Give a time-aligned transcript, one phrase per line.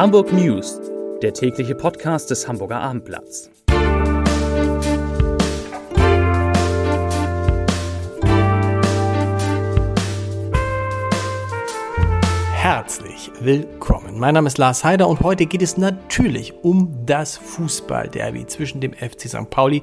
[0.00, 0.80] Hamburg News,
[1.20, 3.50] der tägliche Podcast des Hamburger Abendblatts.
[12.54, 14.18] Herzlich willkommen.
[14.18, 18.94] Mein Name ist Lars Heider und heute geht es natürlich um das Fußballderby zwischen dem
[18.94, 19.50] FC St.
[19.50, 19.82] Pauli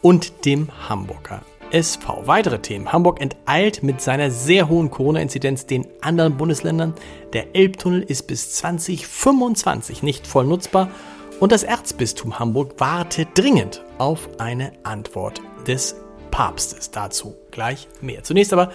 [0.00, 1.42] und dem Hamburger
[1.72, 2.26] SV.
[2.26, 2.92] Weitere Themen.
[2.92, 6.94] Hamburg enteilt mit seiner sehr hohen Corona-Inzidenz den anderen Bundesländern.
[7.32, 10.90] Der Elbtunnel ist bis 2025 nicht voll nutzbar.
[11.40, 15.96] Und das Erzbistum Hamburg wartet dringend auf eine Antwort des
[16.30, 16.90] Papstes.
[16.90, 18.22] Dazu gleich mehr.
[18.22, 18.70] Zunächst aber,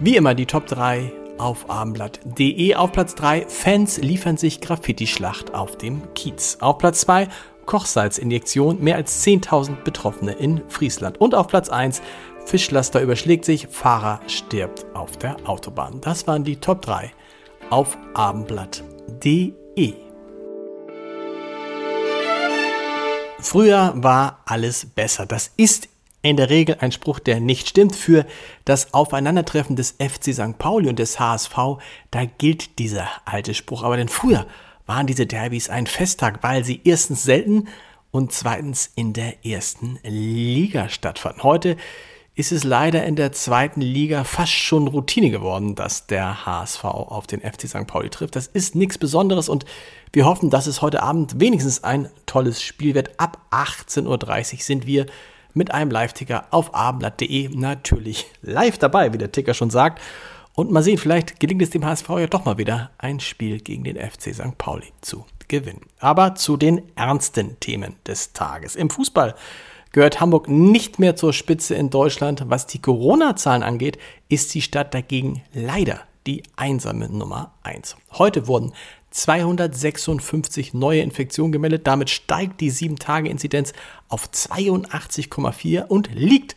[0.00, 2.74] wie immer, die Top 3 auf abendblatt.de.
[2.74, 6.58] Auf Platz 3 Fans liefern sich Graffiti-Schlacht auf dem Kiez.
[6.60, 7.28] Auf Platz 2
[7.66, 11.20] Kochsalzinjektion, mehr als 10.000 Betroffene in Friesland.
[11.20, 12.02] Und auf Platz 1
[12.46, 16.00] Fischlaster überschlägt sich, Fahrer stirbt auf der Autobahn.
[16.00, 17.10] Das waren die Top 3
[17.70, 19.94] auf abendblatt.de.
[23.40, 25.26] Früher war alles besser.
[25.26, 25.88] Das ist
[26.22, 27.94] in der Regel ein Spruch, der nicht stimmt.
[27.94, 28.24] Für
[28.64, 30.58] das Aufeinandertreffen des FC St.
[30.58, 31.54] Pauli und des HSV,
[32.10, 33.82] da gilt dieser alte Spruch.
[33.82, 34.46] Aber denn früher
[34.86, 37.68] waren diese Derbys ein Festtag, weil sie erstens selten
[38.10, 41.42] und zweitens in der ersten Liga stattfanden.
[41.42, 41.76] Heute
[42.36, 47.26] ist es leider in der zweiten Liga fast schon Routine geworden, dass der HSV auf
[47.26, 47.86] den FC St.
[47.86, 48.34] Pauli trifft.
[48.34, 49.64] Das ist nichts Besonderes und
[50.12, 53.18] wir hoffen, dass es heute Abend wenigstens ein tolles Spiel wird.
[53.20, 55.06] Ab 18.30 Uhr sind wir
[55.54, 60.00] mit einem Live-Ticker auf abendblatt.de natürlich live dabei, wie der Ticker schon sagt.
[60.54, 63.84] Und mal sehen, vielleicht gelingt es dem HSV ja doch mal wieder, ein Spiel gegen
[63.84, 64.56] den FC St.
[64.56, 65.82] Pauli zu gewinnen.
[65.98, 68.76] Aber zu den ernsten Themen des Tages.
[68.76, 69.34] Im Fußball
[69.90, 72.44] gehört Hamburg nicht mehr zur Spitze in Deutschland.
[72.46, 73.98] Was die Corona-Zahlen angeht,
[74.28, 77.96] ist die Stadt dagegen leider die einsame Nummer 1.
[78.12, 78.72] Heute wurden
[79.10, 81.86] 256 neue Infektionen gemeldet.
[81.86, 83.72] Damit steigt die 7-Tage-Inzidenz
[84.08, 86.56] auf 82,4 und liegt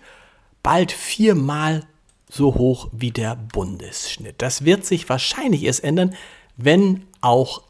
[0.64, 1.86] bald viermal
[2.30, 4.36] so hoch wie der Bundesschnitt.
[4.40, 6.16] Das wird sich wahrscheinlich erst ändern,
[6.58, 7.62] wenn auch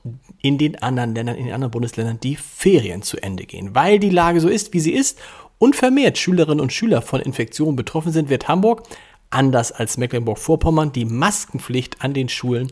[0.42, 3.76] in den anderen Ländern, in den anderen Bundesländern die Ferien zu Ende gehen.
[3.76, 5.20] Weil die Lage so ist, wie sie ist
[5.60, 8.84] und vermehrt Schülerinnen und Schüler von Infektionen betroffen sind, wird Hamburg,
[9.30, 12.70] anders als Mecklenburg-Vorpommern, die Maskenpflicht an den Schulen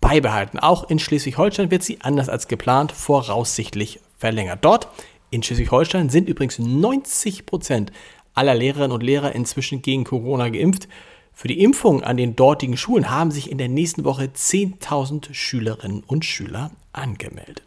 [0.00, 0.58] beibehalten.
[0.58, 4.60] Auch in Schleswig-Holstein wird sie anders als geplant voraussichtlich verlängert.
[4.62, 4.88] Dort
[5.30, 7.92] in Schleswig-Holstein sind übrigens 90 Prozent
[8.34, 10.88] aller Lehrerinnen und Lehrer inzwischen gegen Corona geimpft.
[11.32, 16.02] Für die Impfung an den dortigen Schulen haben sich in der nächsten Woche 10.000 Schülerinnen
[16.06, 17.62] und Schüler angemeldet.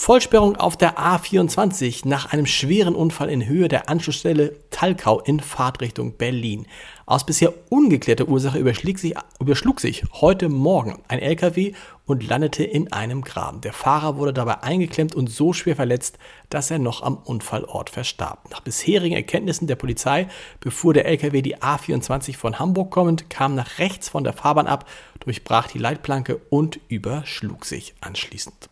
[0.00, 6.14] Vollsperrung auf der A24 nach einem schweren Unfall in Höhe der Anschlussstelle Talkau in Fahrtrichtung
[6.16, 6.66] Berlin.
[7.04, 8.64] Aus bisher ungeklärter Ursache
[8.96, 11.74] sich, überschlug sich heute Morgen ein LKW
[12.06, 13.60] und landete in einem Graben.
[13.60, 16.18] Der Fahrer wurde dabei eingeklemmt und so schwer verletzt,
[16.48, 18.48] dass er noch am Unfallort verstarb.
[18.50, 20.28] Nach bisherigen Erkenntnissen der Polizei
[20.60, 24.88] befuhr der LKW die A24 von Hamburg kommend, kam nach rechts von der Fahrbahn ab,
[25.20, 28.69] durchbrach die Leitplanke und überschlug sich anschließend.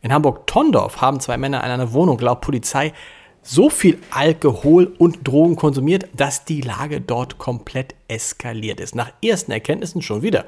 [0.00, 2.92] In Hamburg-Tondorf haben zwei Männer in einer Wohnung laut Polizei
[3.42, 8.96] so viel Alkohol und Drogen konsumiert, dass die Lage dort komplett eskaliert ist.
[8.96, 10.46] Nach ersten Erkenntnissen schon wieder.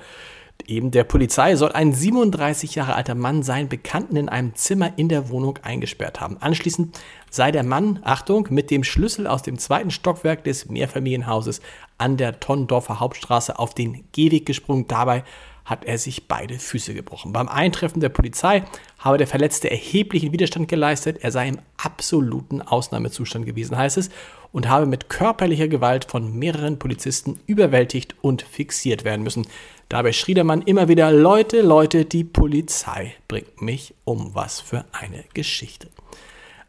[0.66, 5.08] Eben der Polizei soll ein 37 Jahre alter Mann seinen Bekannten in einem Zimmer in
[5.08, 6.36] der Wohnung eingesperrt haben.
[6.40, 6.98] Anschließend
[7.30, 11.60] sei der Mann, Achtung, mit dem Schlüssel aus dem zweiten Stockwerk des Mehrfamilienhauses
[11.96, 14.88] an der Tondorfer Hauptstraße auf den Gehweg gesprungen.
[14.88, 15.22] Dabei
[15.68, 17.32] hat er sich beide Füße gebrochen.
[17.32, 18.64] Beim Eintreffen der Polizei
[18.98, 21.18] habe der Verletzte erheblichen Widerstand geleistet.
[21.20, 24.08] Er sei im absoluten Ausnahmezustand gewesen, heißt es,
[24.50, 29.46] und habe mit körperlicher Gewalt von mehreren Polizisten überwältigt und fixiert werden müssen.
[29.90, 34.34] Dabei schrie der Mann immer wieder, Leute, Leute, die Polizei bringt mich um.
[34.34, 35.88] Was für eine Geschichte.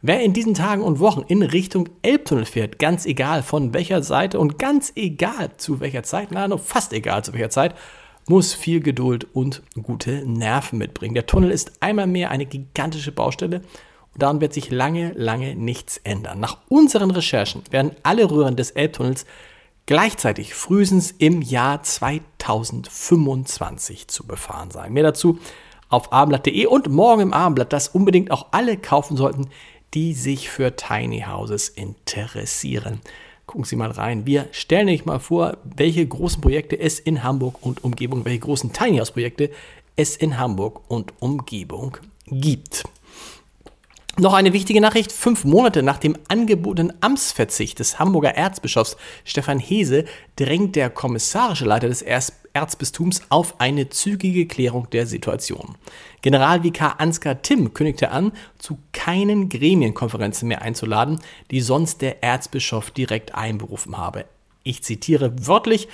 [0.02, 4.38] Wer in diesen Tagen und Wochen in Richtung Elbtunnel fährt, ganz egal von welcher Seite
[4.38, 7.74] und ganz egal zu welcher Zeit, na, fast egal zu welcher Zeit,
[8.30, 11.14] muss viel Geduld und gute Nerven mitbringen.
[11.14, 13.62] Der Tunnel ist einmal mehr eine gigantische Baustelle
[14.12, 16.38] und daran wird sich lange, lange nichts ändern.
[16.38, 19.26] Nach unseren Recherchen werden alle Röhren des Elbtunnels
[19.84, 24.92] gleichzeitig frühestens im Jahr 2025 zu befahren sein.
[24.92, 25.40] Mehr dazu
[25.88, 29.48] auf abendblatt.de und morgen im Abendblatt, das unbedingt auch alle kaufen sollten,
[29.92, 33.00] die sich für Tiny Houses interessieren.
[33.50, 34.26] Gucken Sie mal rein.
[34.26, 38.72] Wir stellen euch mal vor, welche großen Projekte es in Hamburg und Umgebung, welche großen
[38.72, 39.50] Tiny House Projekte
[39.96, 41.96] es in Hamburg und Umgebung
[42.28, 42.84] gibt.
[44.18, 45.12] Noch eine wichtige Nachricht.
[45.12, 50.04] Fünf Monate nach dem angebotenen Amtsverzicht des Hamburger Erzbischofs Stefan Hese
[50.36, 52.02] drängt der kommissarische Leiter des
[52.52, 55.76] Erzbistums auf eine zügige Klärung der Situation.
[56.22, 61.20] Generalvikar Ansgar Timm kündigte an, zu keinen Gremienkonferenzen mehr einzuladen,
[61.50, 64.24] die sonst der Erzbischof direkt einberufen habe.
[64.64, 65.88] Ich zitiere wörtlich,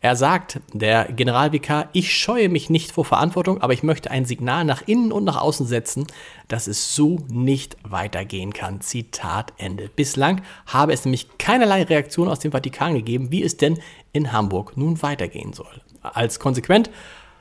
[0.00, 4.64] er sagt, der Generalvikar, ich scheue mich nicht vor Verantwortung, aber ich möchte ein Signal
[4.64, 6.06] nach innen und nach außen setzen,
[6.46, 8.80] dass es so nicht weitergehen kann.
[8.80, 9.90] Zitat Ende.
[9.94, 13.80] Bislang habe es nämlich keinerlei Reaktion aus dem Vatikan gegeben, wie es denn
[14.12, 15.82] in Hamburg nun weitergehen soll.
[16.02, 16.90] Als konsequent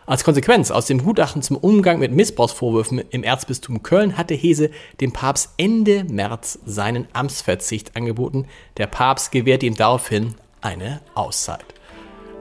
[0.07, 4.71] als Konsequenz aus dem Gutachten zum Umgang mit Missbrauchsvorwürfen im Erzbistum Köln hatte Hese
[5.01, 8.45] dem Papst Ende März seinen Amtsverzicht angeboten.
[8.77, 11.76] Der Papst gewährte ihm daraufhin eine Auszeit.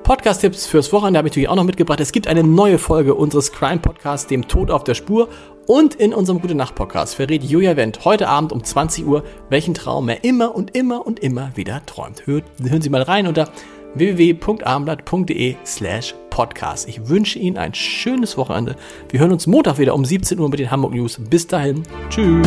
[0.06, 1.98] Podcast-Tipps fürs Wochenende habe ich natürlich auch noch mitgebracht.
[1.98, 5.28] Es gibt eine neue Folge unseres Crime-Podcasts, dem Tod auf der Spur.
[5.66, 9.74] Und in unserem Gute Nacht Podcast verrät Julia Wendt heute Abend um 20 Uhr, welchen
[9.74, 12.24] Traum er immer und immer und immer wieder träumt.
[12.28, 13.50] Hört, hören Sie mal rein unter
[13.94, 16.88] www.abendblatt.de slash podcast.
[16.88, 18.76] Ich wünsche Ihnen ein schönes Wochenende.
[19.10, 21.18] Wir hören uns Montag wieder um 17 Uhr mit den Hamburg News.
[21.18, 21.82] Bis dahin.
[22.10, 22.46] Tschüss.